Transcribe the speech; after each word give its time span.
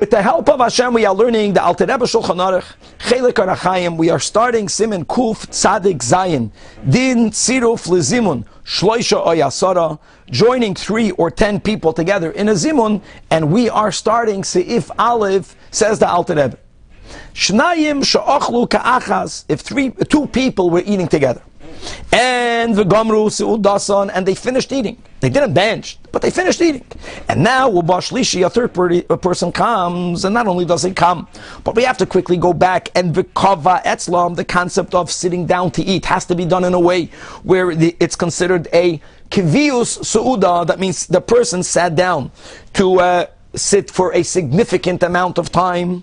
With 0.00 0.08
the 0.08 0.22
help 0.22 0.48
of 0.48 0.60
Hashem, 0.60 0.94
we 0.94 1.04
are 1.04 1.14
learning 1.14 1.52
the 1.52 1.62
Alter 1.62 1.84
Rebbe 1.84 2.06
Shulchan 2.06 2.38
Aruch, 2.38 2.64
Chelek 3.00 3.34
Orach 3.34 3.58
Chayim. 3.58 3.98
We 3.98 4.08
are 4.08 4.18
starting 4.18 4.66
Siman 4.66 5.04
Kuf 5.04 5.46
Tzadik 5.48 5.98
Zayin, 5.98 6.50
Din 6.88 7.30
Tziruf 7.30 7.86
Lezimun, 7.86 8.46
Shloisha 8.64 9.22
Oyasara, 9.22 9.98
joining 10.30 10.74
three 10.74 11.10
or 11.10 11.30
ten 11.30 11.60
people 11.60 11.92
together 11.92 12.30
in 12.30 12.48
a 12.48 12.52
Zimun, 12.52 13.02
and 13.30 13.52
we 13.52 13.68
are 13.68 13.92
starting 13.92 14.40
Seif 14.40 14.90
Aleph, 14.98 15.54
says 15.70 15.98
the 15.98 16.08
Alter 16.08 16.34
Rebbe. 16.34 16.58
Shnayim 17.34 18.02
Sha'achlu 18.02 18.70
Ka'achaz, 18.70 19.44
if 19.50 19.60
three, 19.60 19.90
two 20.08 20.26
people 20.28 20.70
were 20.70 20.82
eating 20.86 21.08
together. 21.08 21.42
And 22.10 22.74
the 22.74 22.84
Gomru 22.84 23.28
Seudasan, 23.28 24.10
and 24.14 24.24
they 24.24 24.34
finished 24.34 24.72
eating. 24.72 25.02
They 25.20 25.28
didn't 25.28 25.52
bench, 25.52 25.98
but 26.12 26.22
they 26.22 26.30
finished 26.30 26.62
eating. 26.62 26.84
And 27.28 27.42
now 27.42 27.70
Ubashlishi, 27.70 28.44
a 28.44 28.50
third 28.50 28.72
party 28.72 29.02
person 29.02 29.52
comes, 29.52 30.24
and 30.24 30.32
not 30.32 30.46
only 30.46 30.64
does 30.64 30.82
he 30.82 30.92
come, 30.92 31.28
but 31.62 31.76
we 31.76 31.82
have 31.82 31.98
to 31.98 32.06
quickly 32.06 32.38
go 32.38 32.54
back 32.54 32.90
and 32.94 33.14
Vikava 33.14 33.82
Etzlam, 33.84 34.34
the 34.34 34.44
concept 34.44 34.94
of 34.94 35.10
sitting 35.10 35.44
down 35.46 35.70
to 35.72 35.82
eat, 35.82 36.06
has 36.06 36.24
to 36.26 36.34
be 36.34 36.46
done 36.46 36.64
in 36.64 36.72
a 36.72 36.80
way 36.80 37.06
where 37.42 37.70
it's 37.70 38.16
considered 38.16 38.66
a 38.72 39.00
kivius 39.30 39.98
suuda, 40.00 40.66
that 40.66 40.80
means 40.80 41.06
the 41.06 41.20
person 41.20 41.62
sat 41.62 41.94
down 41.94 42.32
to 42.72 42.98
uh, 43.00 43.26
sit 43.54 43.90
for 43.90 44.14
a 44.14 44.22
significant 44.22 45.02
amount 45.02 45.38
of 45.38 45.52
time 45.52 46.02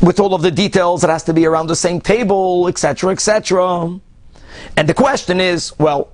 with 0.00 0.20
all 0.20 0.34
of 0.34 0.42
the 0.42 0.50
details, 0.50 1.02
it 1.02 1.10
has 1.10 1.24
to 1.24 1.32
be 1.32 1.46
around 1.46 1.66
the 1.66 1.76
same 1.76 2.00
table, 2.00 2.68
etc., 2.68 3.10
etc. 3.10 3.98
And 4.76 4.88
the 4.88 4.94
question 4.94 5.40
is, 5.40 5.76
well, 5.78 6.12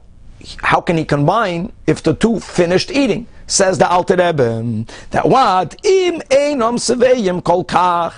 how 0.62 0.80
can 0.80 0.96
he 0.96 1.05
combine 1.05 1.73
if 1.87 2.02
the 2.02 2.14
two 2.14 2.41
finished 2.41 2.91
eating? 2.91 3.27
Says 3.46 3.78
the 3.78 3.88
Alter 3.88 4.16
Rebbe 4.16 4.84
that 5.10 5.28
what 5.28 5.74
im 5.84 6.20
seveyim 6.20 7.42
kol 7.45 7.65
kach. 7.65 8.15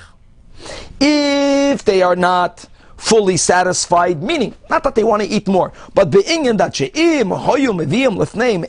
If 1.01 1.85
they 1.85 2.03
are 2.03 2.17
not 2.17 2.67
fully 2.97 3.37
satisfied, 3.37 4.23
meaning 4.23 4.55
not 4.71 4.83
that 4.85 4.95
they 4.95 5.05
want 5.05 5.23
to 5.23 5.29
eat 5.29 5.47
more, 5.49 5.73
but 5.95 6.11
beingin 6.11 6.57
that 6.59 6.77
she'im 6.77 7.29
hoyu 7.29 7.71
meviim 7.75 8.17
lefneim 8.17 8.65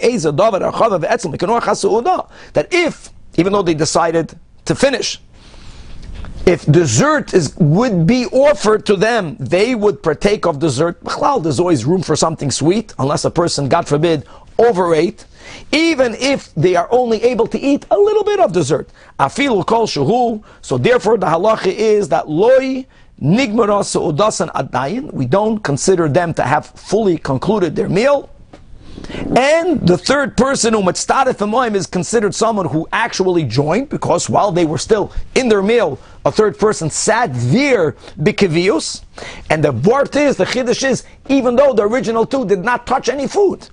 that 2.53 2.67
if 2.71 3.09
even 3.37 3.53
though 3.53 3.61
they 3.61 3.73
decided 3.73 4.37
to 4.65 4.75
finish 4.75 5.21
if 6.45 6.65
dessert 6.67 7.33
is 7.33 7.55
would 7.57 8.05
be 8.05 8.27
offered 8.27 8.85
to 8.85 8.95
them, 8.95 9.35
they 9.39 9.73
would 9.73 10.03
partake 10.03 10.45
of 10.45 10.59
dessert. 10.59 10.99
There's 11.41 11.59
always 11.59 11.85
room 11.85 12.03
for 12.03 12.15
something 12.15 12.51
sweet, 12.51 12.93
unless 12.99 13.25
a 13.25 13.31
person, 13.31 13.67
God 13.67 13.87
forbid, 13.87 14.25
overate. 14.59 15.25
Even 15.71 16.15
if 16.15 16.53
they 16.55 16.75
are 16.75 16.87
only 16.91 17.23
able 17.23 17.47
to 17.47 17.59
eat 17.59 17.85
a 17.91 17.97
little 17.97 18.23
bit 18.23 18.39
of 18.39 18.51
dessert. 18.51 18.89
Afilu 19.19 19.65
kol 19.65 19.87
shahu. 19.87 20.43
So 20.61 20.77
therefore, 20.77 21.17
the 21.17 21.27
halacha 21.27 21.67
is 21.67 22.09
that 22.09 22.29
loy 22.29 22.85
nigmara 23.21 23.83
su'udasan 23.83 24.51
adayin. 24.53 25.11
We 25.13 25.25
don't 25.25 25.59
consider 25.59 26.09
them 26.09 26.33
to 26.35 26.43
have 26.43 26.67
fully 26.67 27.17
concluded 27.17 27.75
their 27.75 27.89
meal. 27.89 28.29
And 29.35 29.85
the 29.87 29.97
third 29.97 30.37
person 30.37 30.73
who 30.73 30.83
mitzvah 30.83 31.35
is 31.75 31.87
considered 31.87 32.33
someone 32.33 32.67
who 32.67 32.87
actually 32.93 33.43
joined 33.43 33.89
because 33.89 34.29
while 34.29 34.51
they 34.51 34.65
were 34.65 34.77
still 34.77 35.11
in 35.35 35.49
their 35.49 35.61
meal, 35.61 35.99
a 36.25 36.31
third 36.31 36.57
person 36.57 36.89
sat 36.89 37.31
there 37.33 37.93
bikavius. 38.17 39.03
And 39.49 39.63
the 39.63 39.71
word 39.71 40.15
is, 40.15 40.37
the 40.37 40.45
chiddush 40.45 40.87
is, 40.87 41.03
even 41.29 41.55
though 41.55 41.73
the 41.73 41.83
original 41.83 42.25
two 42.25 42.45
did 42.45 42.59
not 42.59 42.87
touch 42.87 43.09
any 43.09 43.27
food, 43.27 43.67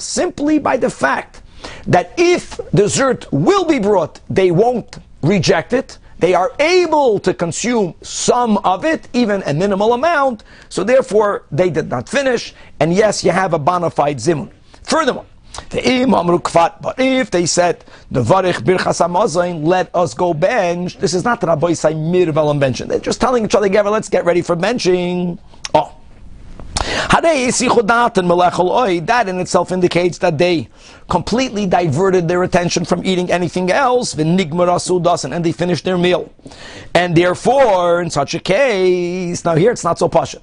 simply 0.00 0.58
by 0.58 0.76
the 0.76 0.90
fact 0.90 1.42
that 1.86 2.12
if 2.16 2.60
dessert 2.74 3.26
will 3.32 3.64
be 3.64 3.78
brought, 3.78 4.20
they 4.30 4.50
won't 4.50 4.98
reject 5.22 5.72
it 5.72 5.98
they 6.18 6.34
are 6.34 6.52
able 6.58 7.18
to 7.20 7.32
consume 7.32 7.94
some 8.02 8.58
of 8.58 8.84
it, 8.84 9.08
even 9.12 9.42
a 9.46 9.54
minimal 9.54 9.92
amount, 9.92 10.44
so 10.68 10.84
therefore 10.84 11.44
they 11.50 11.70
did 11.70 11.88
not 11.88 12.08
finish, 12.08 12.54
and 12.80 12.92
yes, 12.92 13.24
you 13.24 13.30
have 13.30 13.54
a 13.54 13.58
bona 13.58 13.90
fide 13.90 14.18
zimun. 14.18 14.50
Furthermore, 14.82 15.26
the 15.70 16.76
but 16.80 16.98
if 16.98 17.30
they 17.30 17.46
said, 17.46 17.84
let 18.10 19.94
us 19.94 20.14
go 20.14 20.34
bench, 20.34 20.98
this 20.98 21.14
is 21.14 21.24
not 21.24 21.42
Rabbi 21.42 21.72
Say 21.72 21.94
Mirvel 21.94 22.58
bench. 22.58 22.78
They're 22.78 22.98
just 22.98 23.20
telling 23.20 23.44
each 23.44 23.54
other 23.54 23.68
let's 23.68 24.08
get 24.08 24.24
ready 24.24 24.42
for 24.42 24.56
benching. 24.56 25.38
That 27.10 27.24
in 29.28 29.40
itself 29.40 29.72
indicates 29.72 30.18
that 30.18 30.36
they 30.38 30.68
completely 31.08 31.66
diverted 31.66 32.28
their 32.28 32.42
attention 32.42 32.84
from 32.84 33.04
eating 33.04 33.30
anything 33.32 33.70
else, 33.70 34.14
and 34.14 34.38
they 34.38 35.52
finished 35.52 35.84
their 35.84 35.98
meal. 35.98 36.30
And 36.94 37.16
therefore, 37.16 38.02
in 38.02 38.10
such 38.10 38.34
a 38.34 38.40
case, 38.40 39.44
now 39.44 39.54
here 39.56 39.70
it's 39.70 39.84
not 39.84 39.98
so 39.98 40.08
pashut. 40.08 40.42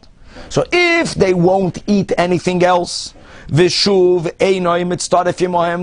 So 0.49 0.65
if 0.71 1.13
they 1.13 1.33
won't 1.33 1.83
eat 1.87 2.11
anything 2.17 2.63
else, 2.63 3.13
Vishuv 3.47 4.31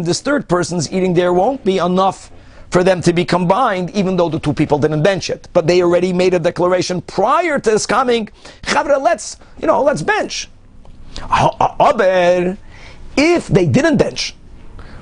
this 0.04 0.20
third 0.20 0.48
person's 0.48 0.92
eating 0.92 1.14
there 1.14 1.32
won't 1.32 1.64
be 1.64 1.78
enough 1.78 2.30
for 2.70 2.82
them 2.82 3.00
to 3.02 3.12
be 3.12 3.24
combined, 3.24 3.90
even 3.90 4.16
though 4.16 4.28
the 4.28 4.40
two 4.40 4.52
people 4.52 4.78
didn't 4.78 5.02
bench 5.02 5.30
it. 5.30 5.46
But 5.52 5.66
they 5.66 5.82
already 5.82 6.12
made 6.12 6.34
a 6.34 6.38
declaration 6.38 7.02
prior 7.02 7.58
to 7.58 7.70
this 7.70 7.86
coming. 7.86 8.30
Let's, 8.74 9.36
you 9.60 9.66
know, 9.66 9.82
let's 9.82 10.02
bench. 10.02 10.48
If 13.16 13.48
they 13.48 13.66
didn't 13.66 13.96
bench, 13.98 14.34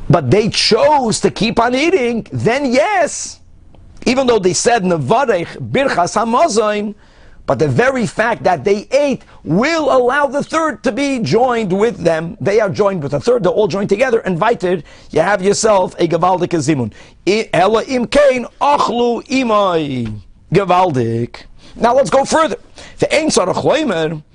but 0.09 0.31
they 0.31 0.49
chose 0.49 1.21
to 1.21 1.31
keep 1.31 1.61
on 1.61 1.75
eating, 1.75 2.27
then 2.33 2.73
yes, 2.73 3.41
even 4.07 4.27
though 4.27 4.39
they 4.39 4.53
said 4.53 4.83
nevarech 4.83 5.57
birchas 5.71 6.17
hamazain, 6.17 6.95
but 7.47 7.59
the 7.59 7.69
very 7.69 8.07
fact 8.07 8.45
that 8.45 8.63
they 8.63 8.87
ate 8.93 9.25
will 9.43 9.91
allow 9.91 10.27
the 10.27 10.43
third 10.43 10.85
to 10.85 10.93
be 10.93 11.19
joined 11.19 11.73
with 11.77 11.97
them. 11.97 12.37
They 12.41 12.61
are 12.61 12.71
joined 12.71 13.03
with 13.03 13.11
the 13.11 13.19
third. 13.19 13.43
They're 13.43 13.51
all 13.51 13.67
joined 13.67 13.89
together, 13.89 14.21
invited. 14.21 14.85
You 15.11 15.23
have 15.23 15.43
yourself 15.43 15.95
a 15.99 16.07
gavaldik 16.07 16.51
zimun. 16.51 16.93
Ela 17.53 17.83
im 17.85 18.07
kain 18.07 18.47
achlu 18.61 19.27
imai 19.27 20.21
gavaldik. 20.53 21.45
Now 21.75 21.93
let's 21.95 22.11
go 22.11 22.25
further. 22.25 22.57
The 22.99 23.13
ein 23.13 23.31
sarach 23.31 23.57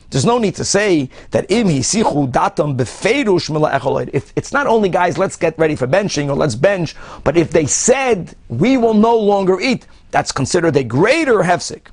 there's 0.10 0.26
no 0.26 0.38
need 0.38 0.56
to 0.56 0.66
say 0.66 1.10
that 1.32 1.50
im 1.50 1.68
hisichu 1.68 2.32
datam 2.32 2.78
befeirush 2.78 4.10
If 4.14 4.34
it's 4.36 4.52
not 4.52 4.68
only 4.68 4.90
guys, 4.90 5.18
let's 5.18 5.36
get 5.36 5.58
ready 5.58 5.76
for 5.76 5.88
benching 5.88 6.30
or 6.30 6.36
let's 6.36 6.56
bench, 6.56 6.96
but 7.24 7.38
if 7.38 7.52
they 7.52 7.66
said 7.66 8.36
we 8.50 8.78
will 8.78 8.94
no 8.94 9.18
longer 9.18 9.60
eat, 9.60 9.88
that's 10.12 10.32
considered 10.32 10.76
a 10.78 10.84
greater 10.84 11.40
hefsek. 11.40 11.88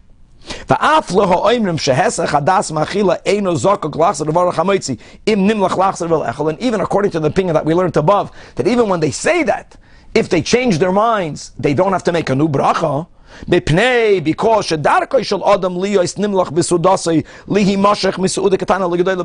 Even 6.59 6.81
according 6.81 7.11
to 7.12 7.21
the 7.21 7.28
opinion 7.28 7.55
that 7.55 7.65
we 7.65 7.75
learned 7.75 7.97
above, 7.97 8.31
that 8.56 8.67
even 8.67 8.89
when 8.89 9.01
they 9.01 9.11
say 9.11 9.43
that, 9.45 9.77
if 10.15 10.28
they 10.28 10.43
change 10.43 10.78
their 10.78 10.93
minds, 10.93 11.53
they 11.59 11.75
don't 11.75 11.93
have 11.93 12.05
to 12.05 12.12
make 12.12 12.28
a 12.28 12.34
new 12.34 12.49
bracha. 12.49 13.06
Because 13.48 14.72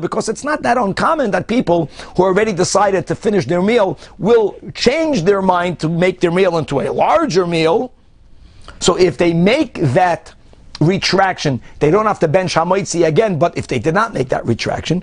because 0.00 0.28
it's 0.28 0.44
not 0.44 0.62
that 0.62 0.76
uncommon 0.76 1.30
that 1.30 1.46
people 1.46 1.90
who 2.16 2.22
already 2.22 2.52
decided 2.52 3.06
to 3.06 3.14
finish 3.14 3.46
their 3.46 3.62
meal 3.62 3.98
will 4.18 4.58
change 4.74 5.22
their 5.22 5.42
mind 5.42 5.78
to 5.80 5.88
make 5.88 6.20
their 6.20 6.30
meal 6.30 6.58
into 6.58 6.80
a 6.80 6.90
larger 6.90 7.46
meal. 7.46 7.92
So 8.80 8.96
if 8.98 9.16
they 9.18 9.32
make 9.32 9.74
that 9.74 10.34
retraction. 10.80 11.60
They 11.80 11.90
don't 11.90 12.06
have 12.06 12.20
to 12.20 12.28
bench 12.28 12.54
Hamaitzi 12.54 13.06
again, 13.06 13.38
but 13.38 13.56
if 13.58 13.66
they 13.66 13.78
did 13.78 13.94
not 13.94 14.14
make 14.14 14.28
that 14.28 14.46
retraction, 14.46 15.02